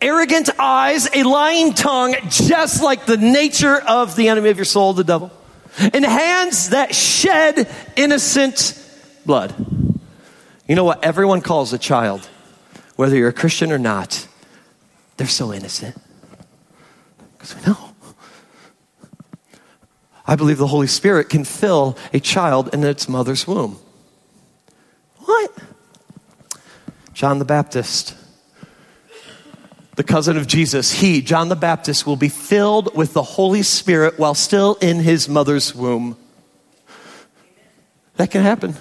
[0.03, 4.93] arrogant eyes, a lying tongue, just like the nature of the enemy of your soul,
[4.93, 5.33] the devil
[5.79, 8.75] and hands that shed innocent
[9.25, 9.55] blood.
[10.67, 12.29] You know what everyone calls a child,
[12.97, 14.27] whether you're a Christian or not,
[15.17, 15.97] they're so innocent.
[17.33, 17.77] Because we know.
[20.27, 23.79] I believe the Holy Spirit can fill a child in its mother's womb.
[25.17, 25.53] What?
[27.15, 28.15] John the Baptist
[29.99, 34.17] the cousin of Jesus, he, John the Baptist, will be filled with the Holy Spirit
[34.17, 36.17] while still in his mother's womb.
[38.15, 38.77] That can happen.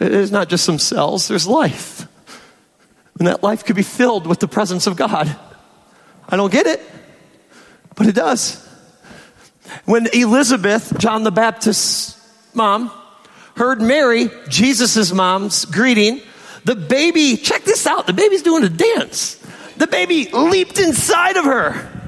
[0.00, 2.08] It is not just some cells, there's life.
[3.20, 5.32] And that life could be filled with the presence of God.
[6.28, 6.82] I don't get it,
[7.94, 8.68] but it does.
[9.84, 12.20] When Elizabeth, John the Baptist's
[12.52, 12.90] mom,
[13.56, 16.20] heard Mary, Jesus' mom's greeting,
[16.64, 19.34] the baby, check this out, the baby's doing a dance.
[19.76, 21.98] The baby leaped inside of her.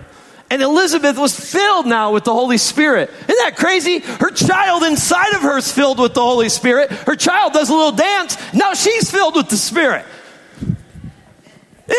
[0.50, 3.08] And Elizabeth was filled now with the Holy Spirit.
[3.08, 4.00] Isn't that crazy?
[4.00, 6.90] Her child inside of her is filled with the Holy Spirit.
[6.90, 8.36] Her child does a little dance.
[8.52, 10.04] Now she's filled with the Spirit.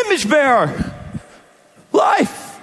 [0.05, 0.93] Image bearer.
[1.93, 2.59] Life.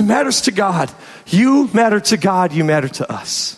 [0.00, 0.92] Matters to God.
[1.26, 2.52] You matter to God.
[2.52, 3.55] You matter to us.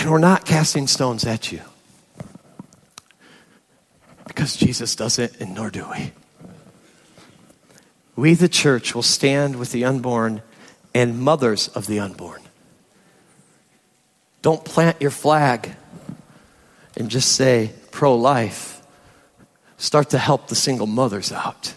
[0.00, 1.60] And we're not casting stones at you.
[4.26, 6.12] Because Jesus doesn't, and nor do we.
[8.16, 10.40] We, the church, will stand with the unborn
[10.94, 12.40] and mothers of the unborn.
[14.40, 15.76] Don't plant your flag
[16.96, 18.80] and just say pro life.
[19.76, 21.74] Start to help the single mothers out.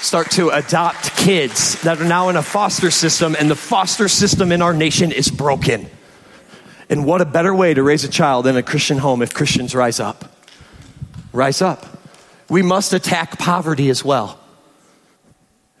[0.00, 4.50] Start to adopt kids that are now in a foster system, and the foster system
[4.50, 5.90] in our nation is broken.
[6.90, 9.74] And what a better way to raise a child in a Christian home if Christians
[9.74, 10.32] rise up.
[11.32, 11.86] Rise up.
[12.48, 14.38] We must attack poverty as well.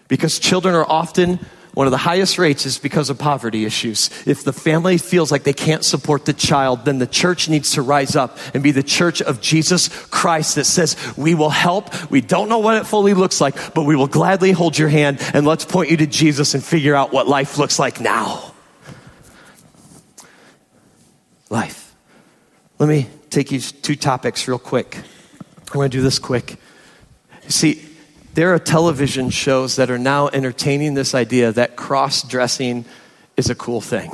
[0.08, 1.38] Because children are often
[1.78, 4.10] one of the highest rates is because of poverty issues.
[4.26, 7.82] If the family feels like they can't support the child, then the church needs to
[7.82, 12.10] rise up and be the church of Jesus Christ that says, We will help.
[12.10, 15.20] We don't know what it fully looks like, but we will gladly hold your hand
[15.32, 18.47] and let's point you to Jesus and figure out what life looks like now
[21.50, 21.94] life.
[22.78, 24.96] Let me take you two topics real quick.
[24.96, 26.56] I'm going to do this quick.
[27.48, 27.84] See,
[28.34, 32.84] there are television shows that are now entertaining this idea that cross dressing
[33.36, 34.10] is a cool thing.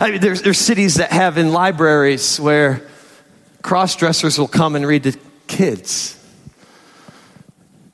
[0.00, 2.86] I mean, there's, there's cities that have in libraries where
[3.62, 6.16] cross dressers will come and read to kids.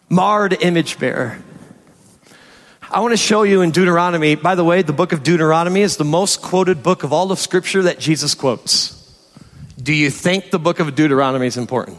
[0.08, 1.38] Marred image bearer.
[2.89, 4.37] I want to show you in Deuteronomy.
[4.37, 7.41] By the way, the book of Deuteronomy is the most quoted book of all of
[7.41, 8.93] Scripture that Jesus quotes.
[9.82, 11.99] Do you think the book of Deuteronomy is important?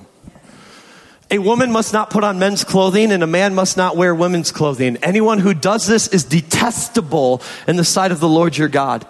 [1.29, 4.53] A woman must not put on men's clothing, and a man must not wear women's
[4.53, 4.95] clothing.
[4.97, 9.05] Anyone who does this is detestable in the sight of the Lord your God.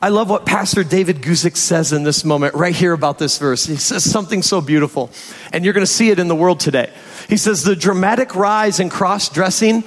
[0.00, 3.66] I love what Pastor David Guzik says in this moment, right here about this verse.
[3.66, 5.10] He says something so beautiful,
[5.52, 6.90] and you're going to see it in the world today.
[7.28, 9.84] He says, The dramatic rise in cross dressing,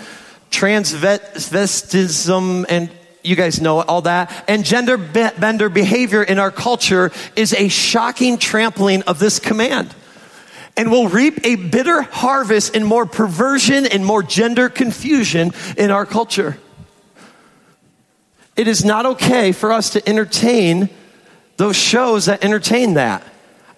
[0.54, 2.90] transvestism, and
[3.24, 8.38] you guys know all that, and gender bender behavior in our culture is a shocking
[8.38, 9.94] trampling of this command.
[10.76, 16.06] And will reap a bitter harvest in more perversion and more gender confusion in our
[16.06, 16.58] culture.
[18.56, 20.90] It is not okay for us to entertain
[21.58, 23.24] those shows that entertain that.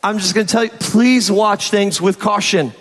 [0.02, 2.72] I'm just going to tell you, please watch things with caution.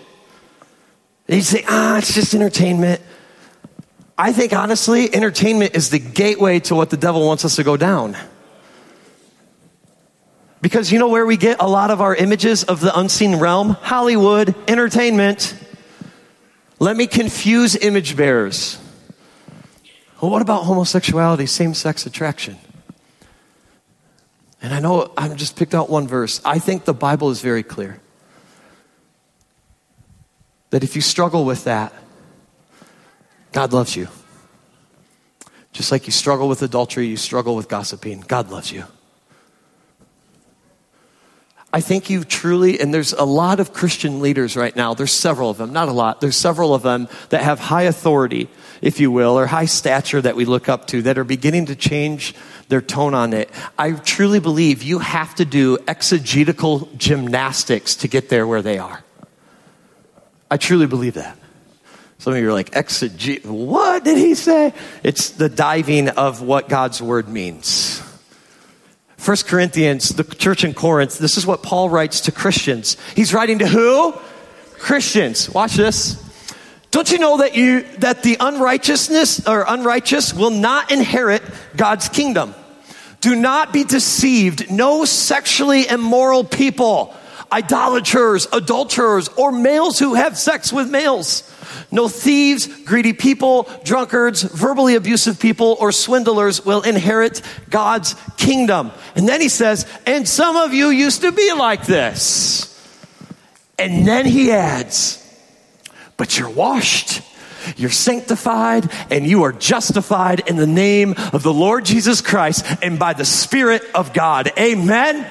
[1.27, 3.01] You say, ah, it's just entertainment.
[4.17, 7.75] I think honestly, entertainment is the gateway to what the devil wants us to go
[7.75, 8.15] down.
[10.61, 13.71] Because you know where we get a lot of our images of the unseen realm?
[13.71, 15.53] Hollywood, entertainment.
[16.79, 18.79] Let me confuse image bearers.
[20.21, 22.57] Well, what about homosexuality, same sex attraction?
[24.61, 26.41] And I know I've just picked out one verse.
[26.43, 27.99] I think the Bible is very clear
[30.71, 31.93] that if you struggle with that,
[33.55, 34.09] God loves you.
[35.71, 38.83] Just like you struggle with adultery, you struggle with gossiping, God loves you.
[41.71, 45.49] I think you truly, and there's a lot of Christian leaders right now, there's several
[45.49, 48.49] of them, not a lot, there's several of them that have high authority,
[48.81, 51.77] if you will, or high stature that we look up to that are beginning to
[51.77, 52.35] change
[52.67, 53.49] their tone on it.
[53.79, 59.01] I truly believe you have to do exegetical gymnastics to get there where they are.
[60.51, 61.39] I truly believe that.
[62.25, 64.73] Some of you are like, exeget, what did he say?
[65.03, 68.01] It's the diving of what God's word means.
[69.15, 72.97] First Corinthians, the church in Corinth, this is what Paul writes to Christians.
[73.15, 74.15] He's writing to who?
[74.79, 75.51] Christians.
[75.51, 76.19] Watch this.
[76.89, 81.43] Don't you know that you that the unrighteousness or unrighteous will not inherit
[81.75, 82.55] God's kingdom?
[83.21, 84.71] Do not be deceived.
[84.71, 87.13] No sexually immoral people,
[87.51, 91.43] idolaters, adulterers, or males who have sex with males
[91.91, 98.91] no thieves, greedy people, drunkards, verbally abusive people, or swindlers will inherit God's kingdom.
[99.15, 102.71] And then he says, and some of you used to be like this.
[103.77, 105.21] And then he adds,
[106.17, 107.21] but you're washed.
[107.77, 112.99] You're sanctified and you are justified in the name of the Lord Jesus Christ and
[112.99, 114.51] by the Spirit of God.
[114.57, 115.25] Amen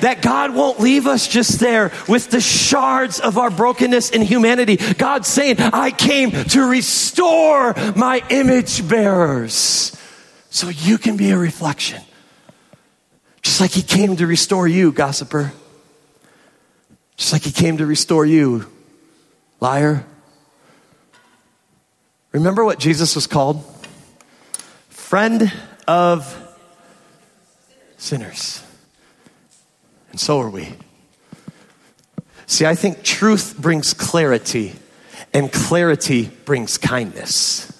[0.00, 4.76] that God won't leave us just there with the shards of our brokenness and humanity.
[4.76, 9.96] God's saying, I came to restore my image bearers
[10.50, 12.02] so you can be a reflection.
[13.42, 15.52] Just like He came to restore you, gossiper.
[17.16, 18.66] Just like He came to restore you,
[19.60, 20.04] liar.
[22.32, 23.64] Remember what Jesus was called?
[24.88, 25.52] Friend
[25.86, 26.56] of
[27.96, 28.62] sinners.
[30.16, 30.72] And so are we.
[32.46, 34.72] See, I think truth brings clarity,
[35.34, 37.70] and clarity brings kindness.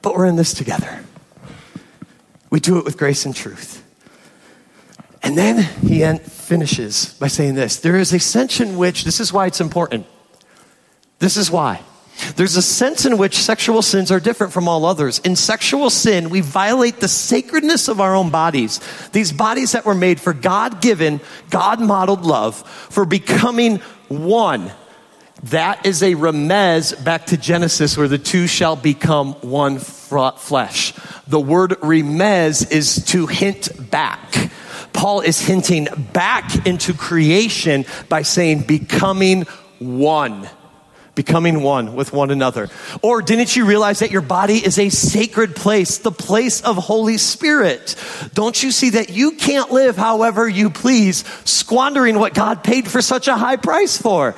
[0.00, 1.04] But we're in this together.
[2.48, 3.84] We do it with grace and truth.
[5.22, 9.30] And then he finishes by saying this there is a sense in which, this is
[9.30, 10.06] why it's important.
[11.18, 11.82] This is why.
[12.36, 15.18] There's a sense in which sexual sins are different from all others.
[15.20, 18.80] In sexual sin, we violate the sacredness of our own bodies.
[19.12, 22.56] These bodies that were made for God given, God modeled love,
[22.90, 23.76] for becoming
[24.08, 24.72] one.
[25.44, 30.92] That is a remez back to Genesis where the two shall become one flesh.
[31.28, 34.50] The word remez is to hint back.
[34.92, 39.42] Paul is hinting back into creation by saying becoming
[39.78, 40.48] one
[41.18, 42.68] becoming one with one another.
[43.02, 47.18] Or didn't you realize that your body is a sacred place, the place of Holy
[47.18, 47.96] Spirit?
[48.34, 53.02] Don't you see that you can't live however you please, squandering what God paid for
[53.02, 54.36] such a high price for?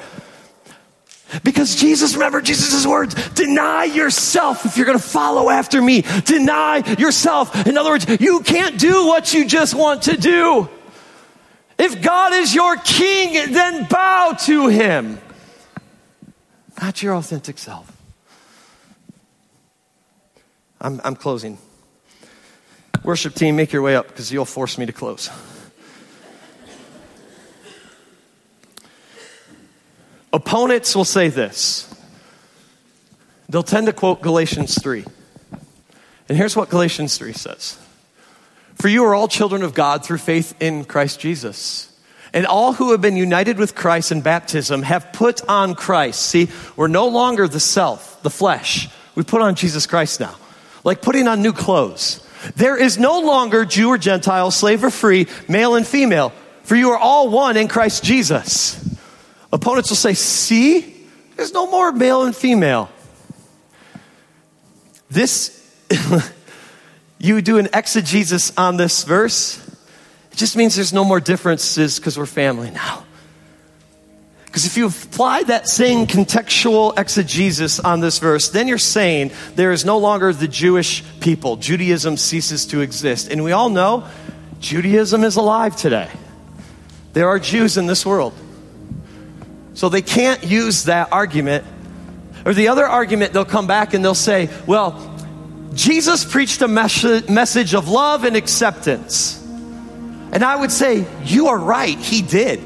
[1.44, 6.00] Because Jesus, remember Jesus' words, deny yourself if you're gonna follow after me.
[6.24, 7.66] Deny yourself.
[7.66, 10.66] In other words, you can't do what you just want to do.
[11.78, 15.18] If God is your king, then bow to him
[16.80, 17.90] not your authentic self.
[20.80, 21.58] I'm, I'm closing.
[23.04, 25.30] Worship team, make your way up because you'll force me to close.
[30.32, 31.92] Opponents will say this.
[33.48, 35.04] They'll tend to quote Galatians 3.
[36.28, 37.78] And here's what Galatians 3 says
[38.76, 41.89] For you are all children of God through faith in Christ Jesus.
[42.32, 46.22] And all who have been united with Christ in baptism have put on Christ.
[46.22, 48.88] See, we're no longer the self, the flesh.
[49.14, 50.36] We put on Jesus Christ now.
[50.84, 52.26] Like putting on new clothes.
[52.56, 56.90] There is no longer Jew or Gentile, slave or free, male and female, for you
[56.90, 58.78] are all one in Christ Jesus.
[59.52, 61.06] Opponents will say, See,
[61.36, 62.90] there's no more male and female.
[65.10, 65.56] This,
[67.18, 69.58] you do an exegesis on this verse,
[70.40, 73.04] just means there's no more differences because we're family now.
[74.46, 79.70] Because if you apply that same contextual exegesis on this verse, then you're saying there
[79.70, 81.56] is no longer the Jewish people.
[81.56, 83.30] Judaism ceases to exist.
[83.30, 84.08] And we all know
[84.58, 86.08] Judaism is alive today.
[87.12, 88.32] There are Jews in this world.
[89.74, 91.64] So they can't use that argument.
[92.44, 95.06] Or the other argument, they'll come back and they'll say, well,
[95.74, 99.39] Jesus preached a mes- message of love and acceptance.
[100.32, 102.60] And I would say, you are right, he did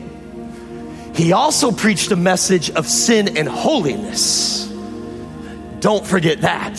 [1.15, 4.67] he also preached a message of sin and holiness.
[5.79, 6.73] Don't forget that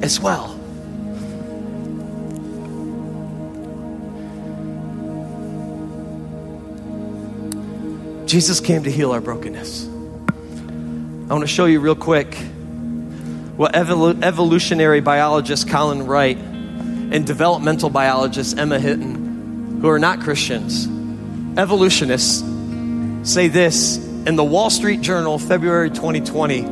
[0.00, 0.52] as well.
[8.26, 9.86] Jesus came to heal our brokenness.
[9.88, 12.32] I want to show you real quick
[13.56, 19.25] what evolutionary biologist Colin Wright and developmental biologist Emma Hilton,
[19.86, 20.88] who are not Christians,
[21.56, 22.40] evolutionists,
[23.22, 26.64] say this in the Wall Street Journal, February 2020,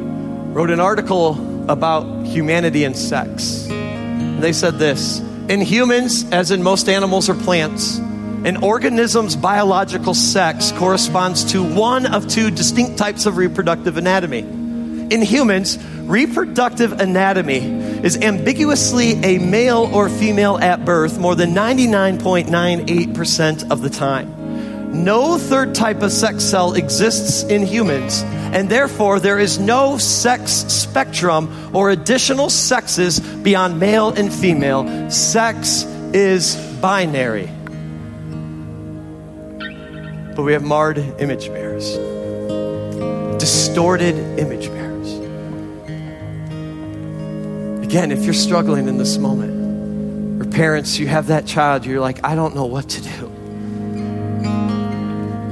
[0.53, 3.69] wrote an article about humanity and sex.
[3.69, 10.73] They said this In humans, as in most animals or plants, an organism's biological sex
[10.73, 14.41] corresponds to one of two distinct types of reproductive anatomy.
[14.41, 17.59] In humans, reproductive anatomy
[18.05, 24.33] is ambiguously a male or female at birth more than 99.98% of the time.
[25.03, 30.53] No third type of sex cell exists in humans, and therefore there is no sex
[30.53, 35.11] spectrum or additional sexes beyond male and female.
[35.11, 35.83] Sex
[36.13, 37.51] is binary.
[40.37, 41.97] But we have marred image bearers,
[43.41, 44.84] distorted image bearers.
[47.95, 52.25] Again, if you're struggling in this moment, or parents, you have that child, you're like,
[52.25, 53.29] I don't know what to do.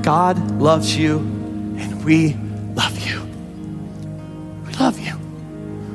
[0.03, 2.35] God loves you and we
[2.75, 3.23] love you.
[4.67, 5.13] We love you.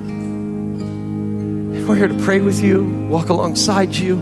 [0.08, 4.16] And we're here to pray with you, walk alongside you,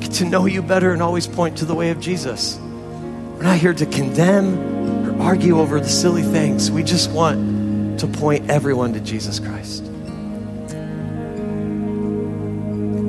[0.00, 2.58] get to know you better, and always point to the way of Jesus.
[2.58, 4.58] We're not here to condemn
[5.06, 6.70] or argue over the silly things.
[6.70, 9.89] We just want to point everyone to Jesus Christ.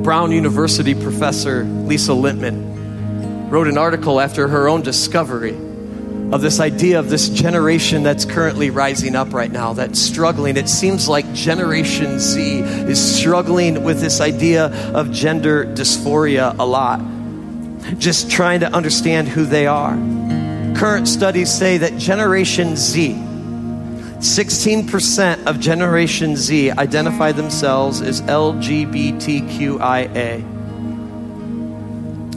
[0.04, 5.56] Brown University professor Lisa Littman wrote an article after her own discovery
[6.32, 10.58] of this idea of this generation that's currently rising up right now, that's struggling.
[10.58, 17.02] It seems like Generation Z is struggling with this idea of gender dysphoria a lot,
[18.00, 19.94] just trying to understand who they are.
[20.76, 23.22] Current studies say that Generation Z,
[24.22, 29.12] 16% of Generation Z identify themselves as LGBTQIA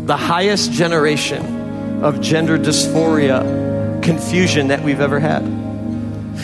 [0.07, 5.43] the highest generation of gender dysphoria confusion that we've ever had.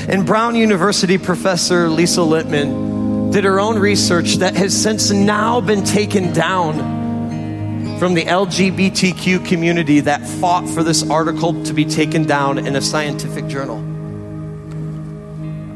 [0.09, 5.85] And Brown University professor Lisa Littman did her own research that has since now been
[5.85, 12.59] taken down from the LGBTQ community that fought for this article to be taken down
[12.59, 13.90] in a scientific journal.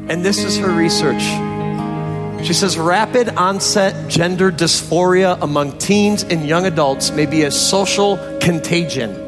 [0.09, 1.23] And this is her research.
[2.45, 8.17] She says rapid onset gender dysphoria among teens and young adults may be a social
[8.39, 9.25] contagion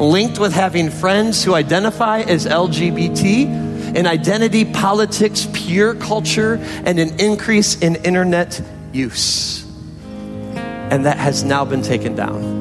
[0.00, 6.54] linked with having friends who identify as LGBT, in identity politics, peer culture,
[6.84, 8.62] and an increase in internet
[8.92, 9.66] use.
[10.54, 12.60] And that has now been taken down.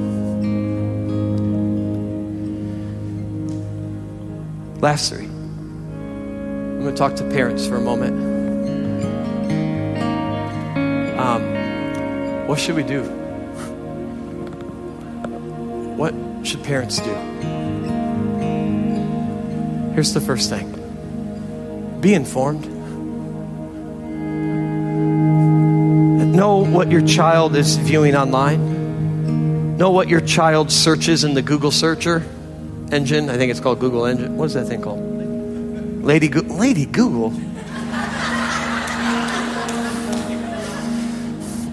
[4.82, 5.29] Last three.
[6.80, 8.14] I'm going to talk to parents for a moment.
[11.20, 13.04] Um, what should we do?
[15.98, 16.14] What
[16.48, 17.14] should parents do?
[19.94, 20.72] Here's the first thing
[22.00, 22.66] be informed.
[26.34, 29.76] Know what your child is viewing online.
[29.76, 32.24] Know what your child searches in the Google searcher
[32.90, 33.30] engine.
[33.30, 34.38] I think it's called Google Engine.
[34.38, 35.09] What is that thing called?
[36.02, 37.30] Lady, Go- Lady Google.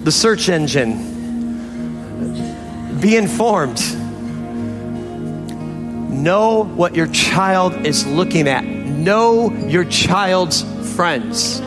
[0.04, 1.14] the search engine.
[3.00, 3.80] Be informed.
[6.12, 8.64] Know what your child is looking at.
[8.64, 10.62] Know your child's
[10.94, 11.60] friends.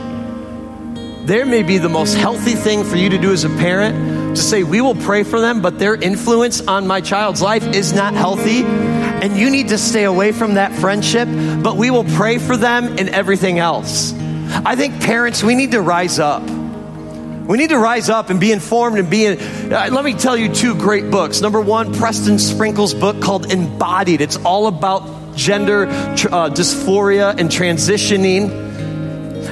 [1.25, 4.41] There may be the most healthy thing for you to do as a parent to
[4.41, 8.13] say, we will pray for them, but their influence on my child's life is not
[8.13, 8.63] healthy.
[9.21, 11.27] And you need to stay away from that friendship,
[11.61, 14.13] but we will pray for them in everything else.
[14.13, 16.41] I think parents, we need to rise up.
[16.41, 19.25] We need to rise up and be informed and be.
[19.25, 19.39] In,
[19.73, 21.41] uh, let me tell you two great books.
[21.41, 24.21] Number one, Preston Sprinkle's book called Embodied.
[24.21, 28.68] It's all about gender uh, dysphoria and transitioning.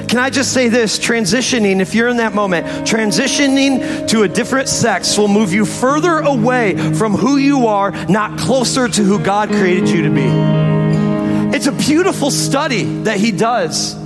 [0.08, 0.98] Can I just say this?
[0.98, 6.18] Transitioning, if you're in that moment, transitioning to a different sex will move you further
[6.18, 11.54] away from who you are, not closer to who God created you to be.
[11.54, 13.96] It's a beautiful study that he does.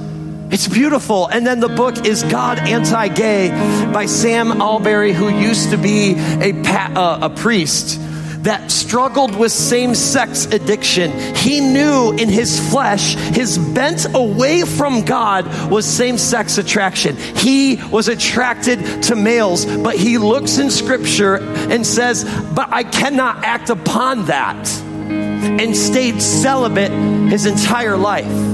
[0.51, 1.29] It's beautiful.
[1.29, 3.51] And then the book is God Anti Gay
[3.93, 8.01] by Sam Allberry, who used to be a, uh, a priest
[8.43, 11.13] that struggled with same sex addiction.
[11.37, 17.17] He knew in his flesh, his bent away from God was same sex attraction.
[17.17, 22.25] He was attracted to males, but he looks in scripture and says,
[22.55, 26.93] But I cannot act upon that, and stayed celibate
[27.31, 28.53] his entire life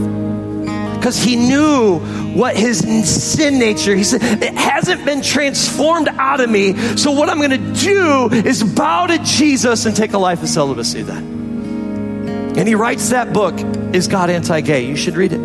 [0.98, 2.00] because he knew
[2.34, 6.74] what his sin nature, he said, it hasn't been transformed out of me.
[6.96, 10.48] So what I'm going to do is bow to Jesus and take a life of
[10.48, 12.54] celibacy then.
[12.56, 13.54] And he writes that book,
[13.94, 14.86] Is God Anti Gay?
[14.86, 15.40] You should read it.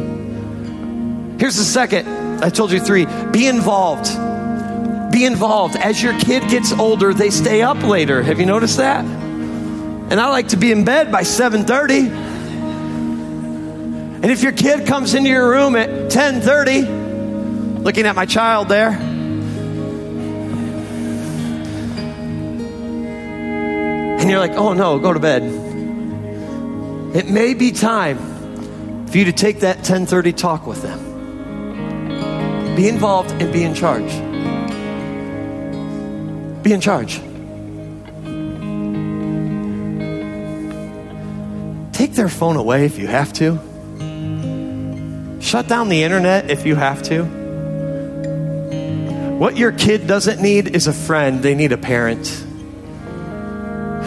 [1.39, 2.07] Here's the second.
[2.43, 3.05] I told you three.
[3.31, 4.05] Be involved.
[5.11, 5.75] Be involved.
[5.75, 8.23] As your kid gets older, they stay up later.
[8.23, 9.05] Have you noticed that?
[9.05, 12.32] And I like to be in bed by 7:30.
[14.24, 18.91] And if your kid comes into your room at 10:30, looking at my child there,
[24.17, 25.43] and you're like, "Oh no, go to bed."
[27.13, 28.17] It may be time
[29.07, 30.99] for you to take that 10:30 talk with them.
[32.78, 34.09] Be involved and be in charge.
[36.63, 37.19] Be in charge.
[41.91, 43.59] Take their phone away if you have to.
[45.53, 47.25] Shut down the internet if you have to.
[49.37, 52.25] What your kid doesn't need is a friend, they need a parent.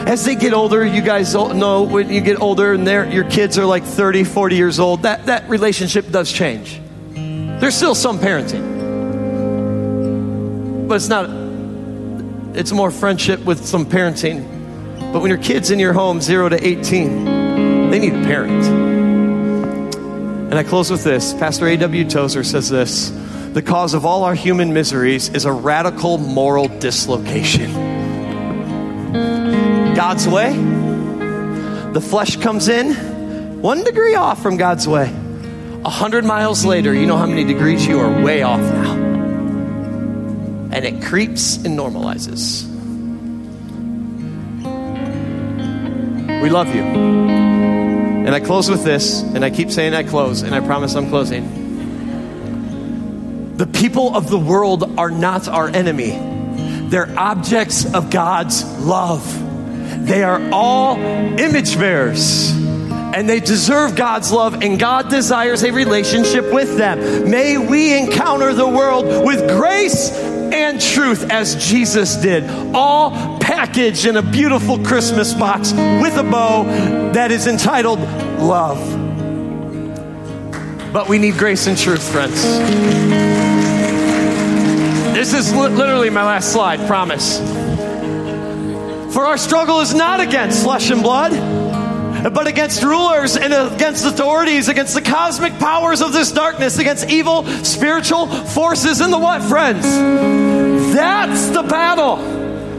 [0.09, 3.65] As they get older, you guys know when you get older and your kids are
[3.65, 6.81] like 30, 40 years old, that, that relationship does change.
[7.15, 8.65] There's still some parenting,
[10.89, 11.31] but it's not,
[12.59, 14.43] it's more friendship with some parenting.
[15.13, 18.96] But when your kid's in your home, zero to 18, they need a parent.
[20.49, 21.35] And I close with this.
[21.35, 22.09] Pastor A.W.
[22.09, 23.11] Tozer says this
[23.53, 27.73] The cause of all our human miseries is a radical moral dislocation.
[29.97, 30.53] God's way,
[31.93, 33.17] the flesh comes in
[33.61, 35.13] one degree off from God's way.
[35.85, 38.93] A hundred miles later, you know how many degrees you are way off now.
[40.73, 42.67] And it creeps and normalizes.
[46.43, 47.56] We love you.
[48.27, 51.09] And I close with this, and I keep saying I close, and I promise I'm
[51.09, 51.65] closing.
[53.57, 56.19] The people of the world are not our enemy,
[56.89, 59.45] they're objects of God's love.
[60.07, 62.53] They are all image bearers
[63.17, 67.31] and they deserve God's love, and God desires a relationship with them.
[67.31, 73.26] May we encounter the world with grace and truth as Jesus did, all
[73.57, 76.65] packaged in a beautiful Christmas box with a bow
[77.15, 77.99] that is entitled
[78.39, 78.79] Love.
[80.93, 82.43] But we need grace and truth, friends.
[85.15, 87.39] This is li- literally my last slide, promise.
[89.15, 91.33] For our struggle is not against flesh and blood
[92.35, 97.47] but against rulers and against authorities, against the cosmic powers of this darkness, against evil
[97.65, 99.85] spiritual forces in the what, friends?
[100.93, 102.36] That's the battle.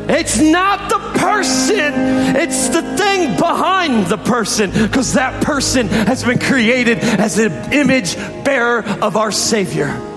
[0.10, 6.40] It's not the person, it's the thing behind the person, because that person has been
[6.40, 10.17] created as an image bearer of our Savior.